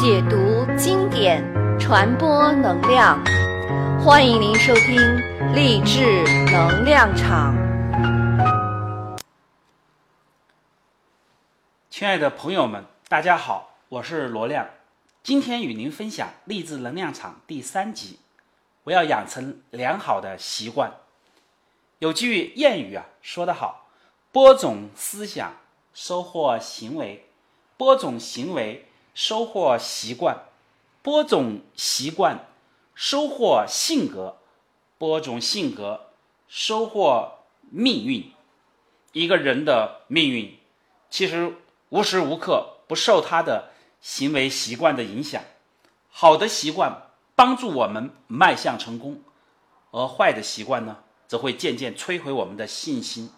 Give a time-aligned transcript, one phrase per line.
[0.00, 1.44] 解读经典，
[1.78, 3.22] 传播能量。
[4.02, 4.96] 欢迎您收听
[5.54, 7.54] 励志能量场。
[11.90, 14.66] 亲爱的朋友们，大家好，我是罗亮，
[15.22, 18.20] 今天与您分享《励志能量场》第三集。
[18.84, 20.94] 我要养成良好的习惯。
[21.98, 23.90] 有句谚语啊，说得好
[24.32, 25.56] ：“播种思想，
[25.92, 27.26] 收获行为；
[27.76, 28.86] 播种行为，
[29.22, 30.34] 收获习惯；
[31.02, 32.46] 播种习惯，
[32.94, 34.36] 收获性格；
[34.96, 36.06] 播种性格，
[36.48, 37.30] 收获
[37.68, 38.32] 命运。”
[39.12, 40.58] 一个人的命运，
[41.10, 41.54] 其实
[41.90, 43.68] 无时无刻不受他的
[44.00, 45.42] 行为习惯的影响。
[46.08, 49.20] 好的习惯帮助我们迈向成功，
[49.90, 50.96] 而坏的习惯呢？
[51.28, 53.30] 则会渐渐摧毁我们的信心。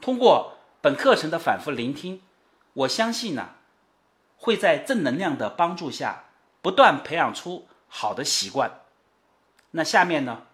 [0.00, 2.22] 通过本课程的反复聆听，
[2.72, 3.50] 我相信呢，
[4.42, 6.24] 会在正能量的帮助下，
[6.62, 8.80] 不断培养出好的习惯。
[9.72, 10.46] 那下面呢，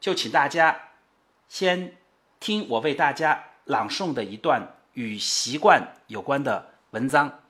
[0.00, 0.88] 就请大家
[1.48, 1.96] 先
[2.40, 7.41] 听我为大家朗诵的一段与习惯有关的文章。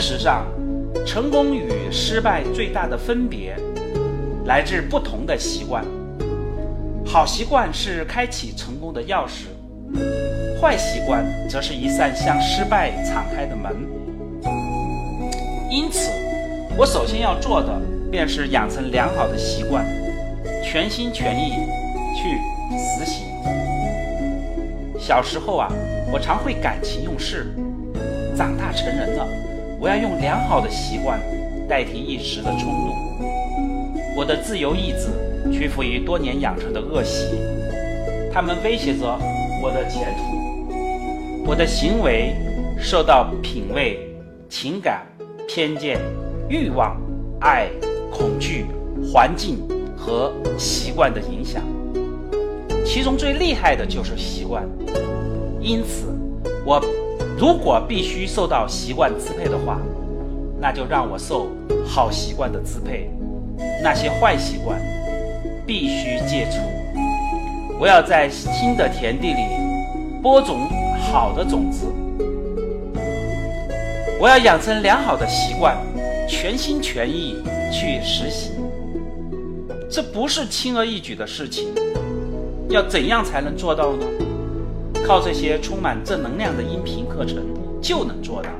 [0.00, 0.46] 事实上，
[1.04, 3.56] 成功与失败最大的分别
[4.44, 5.84] 来自不同的习惯。
[7.04, 9.48] 好习惯是开启成功的钥匙，
[10.60, 13.74] 坏习惯则是一扇向失败敞开的门。
[15.68, 16.12] 因此，
[16.76, 17.68] 我首先要做的
[18.08, 19.84] 便是养成良好的习惯，
[20.64, 21.54] 全心全意
[22.14, 22.38] 去
[22.78, 23.26] 实行。
[24.96, 25.68] 小时候啊，
[26.12, 27.46] 我常会感情用事；
[28.36, 29.26] 长大成人了。
[29.80, 31.20] 我要用良好的习惯
[31.68, 32.96] 代替一时的冲动。
[34.16, 37.26] 我的自由意志屈服于多年养成的恶习，
[38.32, 39.18] 他们威胁着
[39.62, 41.48] 我的前途。
[41.48, 42.34] 我的行为
[42.78, 44.00] 受到品味、
[44.48, 45.06] 情感、
[45.46, 45.98] 偏见、
[46.48, 47.00] 欲望、
[47.40, 47.68] 爱、
[48.10, 48.66] 恐惧、
[49.12, 49.58] 环境
[49.96, 51.62] 和习惯的影响，
[52.84, 54.68] 其中最厉害的就是习惯。
[55.60, 56.08] 因此，
[56.66, 56.82] 我。
[57.38, 59.78] 如果必须受到习惯支配的话，
[60.60, 61.46] 那就让我受
[61.86, 63.08] 好习惯的支配。
[63.80, 64.80] 那些坏习惯
[65.64, 66.58] 必须戒除。
[67.78, 69.42] 我要在新的田地里
[70.20, 70.68] 播种
[71.00, 71.86] 好的种子。
[74.20, 75.76] 我要养成良好的习惯，
[76.28, 77.36] 全心全意
[77.72, 78.50] 去实行。
[79.88, 81.68] 这不是轻而易举的事情。
[82.68, 84.04] 要怎样才能做到呢？
[85.06, 87.42] 靠这些充满正能量的音频课程
[87.80, 88.50] 就能做到，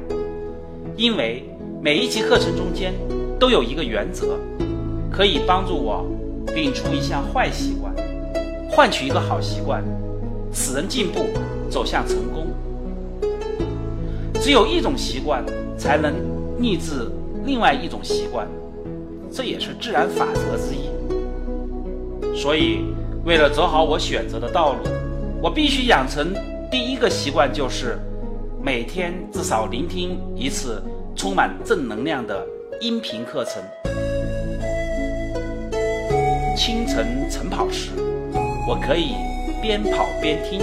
[0.97, 1.45] 因为
[1.83, 2.95] 每一集课程中间
[3.39, 4.39] 都有一个原则，
[5.11, 6.07] 可以帮助我
[6.47, 7.93] 摒除一项坏习惯，
[8.71, 9.85] 换取一个好习惯，
[10.53, 11.27] 使人进步，
[11.69, 12.47] 走向成功。
[14.41, 15.45] 只有一种习惯
[15.77, 16.15] 才能
[16.61, 17.11] 抑制
[17.45, 18.49] 另外一种习惯，
[19.31, 20.89] 这也是自然法则之一。
[22.35, 22.85] 所以，
[23.25, 24.98] 为了走好我选择的道路。
[25.41, 26.35] 我必须养成
[26.69, 27.97] 第一个习惯，就是
[28.61, 30.83] 每天至少聆听一次
[31.15, 32.45] 充满正能量的
[32.81, 33.63] 音频课程。
[36.57, 37.91] 清晨晨跑时，
[38.67, 39.15] 我可以
[39.63, 40.61] 边跑边听；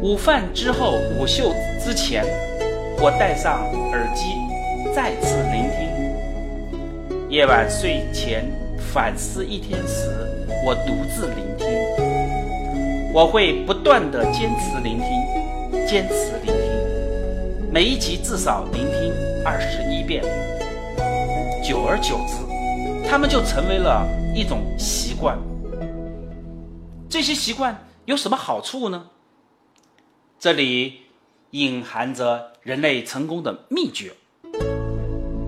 [0.00, 1.52] 午饭之后、午休
[1.84, 2.24] 之前，
[3.00, 4.26] 我戴上耳机
[4.94, 8.44] 再次聆听；夜晚睡前
[8.78, 10.08] 反思一天时，
[10.64, 11.55] 我独自聆听。
[13.16, 19.10] 我会不断的坚持聆听，坚持聆听，每一集至少聆听
[19.42, 20.22] 二十一遍。
[21.64, 25.38] 久而久之，他们就成为了一种习惯。
[27.08, 29.06] 这些习惯有什么好处呢？
[30.38, 30.96] 这里
[31.52, 34.12] 隐含着人类成功的秘诀。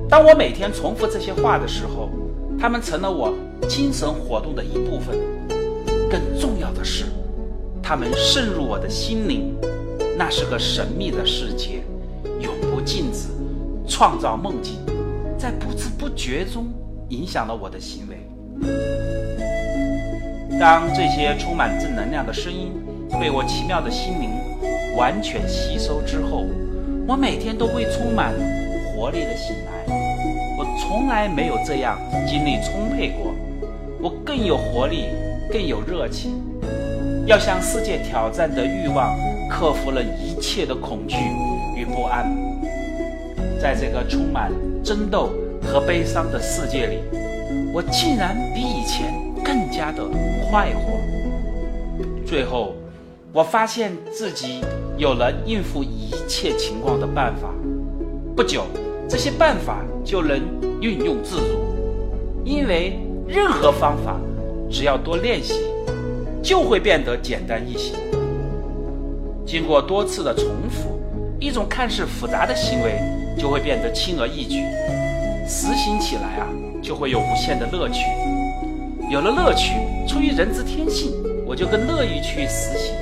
[0.08, 2.08] 当我每天重复这些话的时候，
[2.58, 3.34] 他们成了我
[3.68, 5.18] 精神活动的一部分。
[6.10, 7.04] 更重要的是。
[7.88, 9.56] 他们渗入我的心灵，
[10.14, 11.82] 那是个神秘的世界，
[12.38, 13.28] 永不静止，
[13.88, 14.74] 创造梦境，
[15.38, 16.66] 在不知不觉中
[17.08, 18.18] 影响了我的行为。
[20.60, 22.72] 当这些充满正能量的声音
[23.18, 24.28] 被我奇妙的心灵
[24.94, 26.44] 完全吸收之后，
[27.06, 28.34] 我每天都会充满
[28.92, 29.86] 活力的醒来。
[30.58, 33.32] 我从来没有这样精力充沛过，
[33.98, 35.06] 我更有活力，
[35.50, 36.38] 更有热情。
[37.28, 39.14] 要向世界挑战的欲望，
[39.50, 41.14] 克服了一切的恐惧
[41.76, 42.34] 与不安。
[43.60, 44.50] 在这个充满
[44.82, 45.28] 争斗
[45.62, 47.00] 和悲伤的世界里，
[47.70, 49.12] 我竟然比以前
[49.44, 50.02] 更加的
[50.48, 50.98] 快活。
[52.26, 52.74] 最后，
[53.30, 54.64] 我发现自己
[54.96, 57.50] 有了应付一切情况的办法。
[58.34, 58.62] 不久，
[59.06, 60.40] 这些办法就能
[60.80, 64.18] 运用自如，因为任何方法
[64.70, 65.66] 只要多练习，
[66.42, 67.94] 就会变得简单易行。
[69.46, 71.00] 经过多次的重复，
[71.40, 73.00] 一种看似复杂的行为
[73.38, 74.62] 就会变得轻而易举，
[75.46, 76.46] 实行起来啊，
[76.82, 78.02] 就会有无限的乐趣。
[79.10, 79.72] 有了乐趣，
[80.06, 81.12] 出于人之天性，
[81.46, 82.94] 我就更乐意去实行。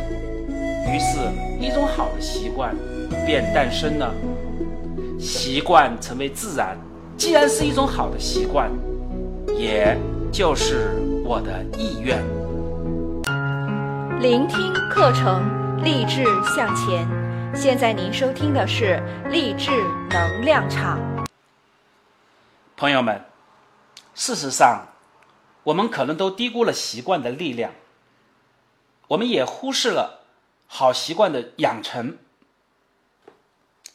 [0.88, 1.18] 于是，
[1.60, 2.74] 一种好的习惯
[3.26, 4.14] 便诞生了。
[5.18, 6.78] 习惯成为自然，
[7.16, 8.70] 既然是一种好的习惯，
[9.58, 9.96] 也
[10.30, 10.90] 就是
[11.24, 12.22] 我的意愿。
[14.18, 15.44] 聆听课程。
[15.84, 17.06] 励志向前。
[17.54, 18.98] 现在您收听的是
[19.30, 19.70] 励志
[20.08, 20.98] 能量场。
[22.78, 23.22] 朋友们，
[24.14, 24.86] 事实上，
[25.64, 27.72] 我们可能都低估了习惯的力量，
[29.08, 30.24] 我们也忽视了
[30.66, 32.16] 好习惯的养成。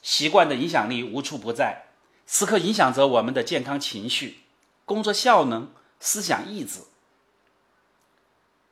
[0.03, 1.87] 习惯的影响力无处不在，
[2.27, 4.41] 时刻影响着我们的健康情绪、
[4.85, 6.81] 工作效能、思想意志。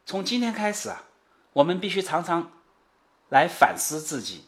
[0.06, 1.04] 从今天开始啊，
[1.54, 2.52] 我们必须常常。
[3.30, 4.46] 来反思自己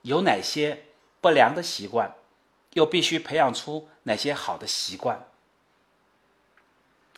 [0.00, 0.86] 有哪些
[1.20, 2.14] 不良的习惯，
[2.72, 5.28] 又必须培养出哪些好的习惯。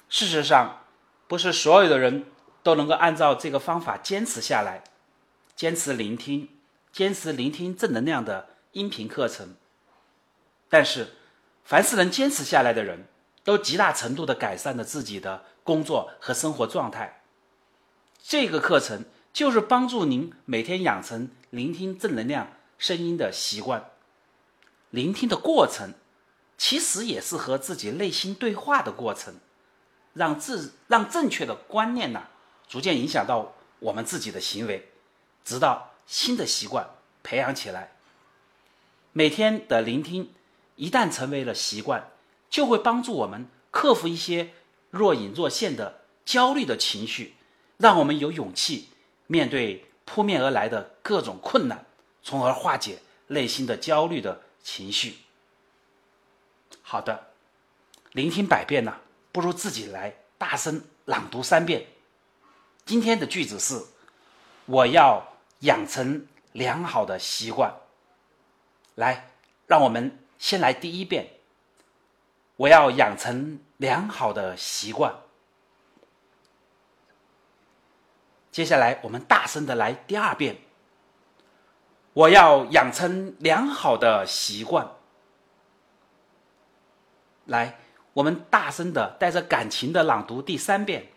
[0.09, 0.83] 事实上，
[1.29, 2.27] 不是所有的人
[2.65, 4.83] 都能够按照这个方法坚持下来，
[5.55, 6.49] 坚持聆听，
[6.91, 9.55] 坚持聆听正能量的音频课程。
[10.69, 11.15] 但是，
[11.63, 13.07] 凡是能坚持下来的人，
[13.45, 17.23] 都极大程度的改善了自己的工作和生活状态。
[18.21, 19.05] 这个课程。
[19.37, 23.91] 就是帮助您每天养成聆听正能量声音的习惯。
[24.89, 25.93] 聆听的过程，
[26.57, 29.35] 其实也是和自己内心对话的过程，
[30.15, 32.29] 让自让正确的观念呢，
[32.67, 34.89] 逐渐影响到我们自己的行为，
[35.45, 36.89] 直到新的习惯
[37.23, 37.93] 培养起来。
[39.13, 40.33] 每天的聆听
[40.77, 42.09] 一旦成为了习惯，
[42.49, 44.55] 就会帮助我们克服一些
[44.89, 47.35] 若隐若现的焦虑的情绪，
[47.77, 48.89] 让我们有勇气。
[49.27, 51.85] 面对扑面而来的各种困难，
[52.23, 55.19] 从而化解内心的焦虑的情绪。
[56.83, 57.29] 好的，
[58.13, 59.01] 聆听百遍呢，
[59.33, 61.87] 不如自己来大声朗读三遍。
[62.85, 63.83] 今天的句子是：
[64.67, 67.75] 我要养成良好的习惯。
[68.95, 69.31] 来，
[69.67, 71.29] 让我们先来第一遍：
[72.57, 75.13] 我要养成良好的习惯。
[78.57, 80.57] 接下来，我们大声的来第二遍。
[82.15, 84.93] 我要养成良好的习惯。
[87.45, 87.77] 来，
[88.15, 91.09] 我们大声的带着感情的朗读第三遍。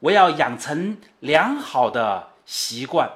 [0.00, 3.08] 我要养成良好的习惯。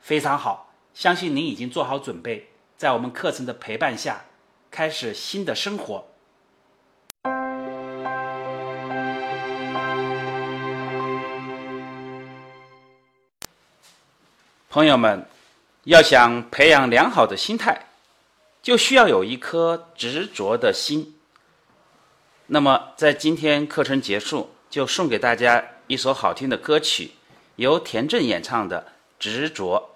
[0.00, 4.24] 非常好，相信您已经做好准备，在我们课程的陪伴下，
[4.68, 6.09] 开始新的生活。
[14.70, 15.26] 朋友们，
[15.82, 17.86] 要想培养良好的心态，
[18.62, 21.16] 就需要有一颗执着的心。
[22.46, 27.10] 那么，在今天课程结束，就送给大家一首好听的歌曲，
[27.56, 28.80] 由田震演唱的
[29.18, 29.90] 《执着》。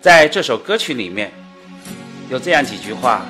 [0.00, 1.32] 在这首歌曲里面，
[2.28, 3.24] 有这样几句话：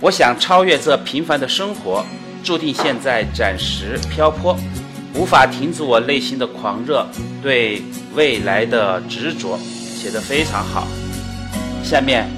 [0.00, 2.02] 我想超越这平凡的生活，
[2.42, 4.56] 注定现在暂时漂泊。
[5.16, 7.06] 无法停止我内心的狂热，
[7.42, 7.82] 对
[8.14, 10.86] 未来的执着，写得非常好。
[11.82, 12.28] 下面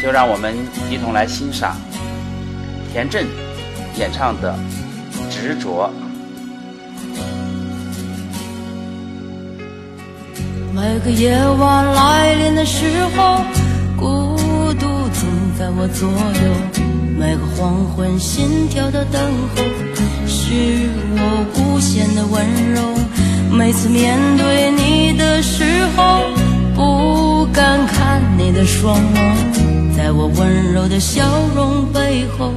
[0.00, 0.54] 就让我们
[0.90, 1.76] 一同来欣赏
[2.92, 3.26] 田震
[3.96, 4.54] 演唱的
[5.32, 5.88] 《执着》。
[10.74, 12.84] 每个夜晚来临的时
[13.16, 13.40] 候，
[13.96, 14.36] 孤
[14.74, 15.26] 独总
[15.58, 16.52] 在我左右；
[17.18, 19.20] 每个黄昏，心跳的等
[19.54, 19.62] 候。
[20.26, 20.52] 是
[21.16, 22.80] 我无限的温柔，
[23.50, 25.64] 每次面对你的时
[25.96, 26.26] 候，
[26.74, 32.52] 不敢看你的双眸，在我温柔的笑容背后，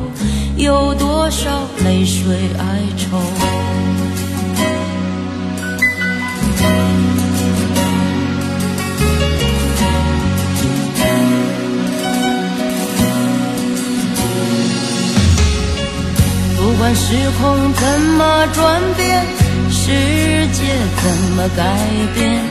[0.58, 3.18] 有多少泪水哀愁。
[16.80, 19.22] 不管时空怎么转变，
[19.70, 19.92] 世
[20.54, 20.64] 界
[21.04, 21.78] 怎么改
[22.16, 22.42] 变，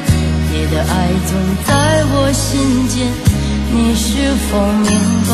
[0.52, 1.32] 你的爱总
[1.64, 3.08] 在我心间，
[3.73, 5.32] 你是否明白？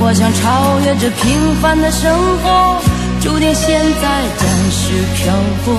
[0.00, 2.80] 我想超越这平凡的生活，
[3.20, 5.34] 注定现在暂时漂
[5.66, 5.74] 泊，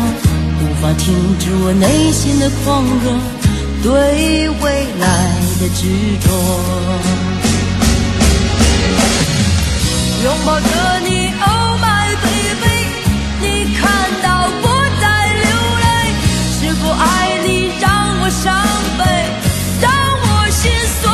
[0.62, 3.10] 无法停止我内心的狂热，
[3.82, 5.08] 对未来
[5.60, 5.90] 的执
[6.22, 6.30] 着。
[10.24, 11.25] 拥抱着你。
[18.30, 18.56] 伤
[18.98, 19.04] 悲
[19.82, 21.10] 让我心碎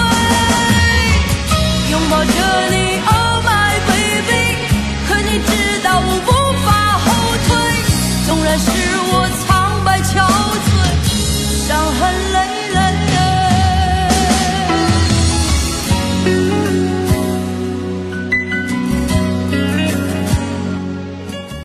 [1.91, 2.80] 拥抱着你。